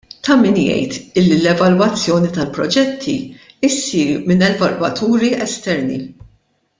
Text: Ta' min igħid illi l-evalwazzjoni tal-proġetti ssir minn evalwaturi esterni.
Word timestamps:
Ta' 0.27 0.35
min 0.43 0.55
igħid 0.61 0.95
illi 1.21 1.35
l-evalwazzjoni 1.41 2.31
tal-proġetti 2.37 3.15
ssir 3.75 4.25
minn 4.31 4.47
evalwaturi 4.51 5.31
esterni. 5.49 6.01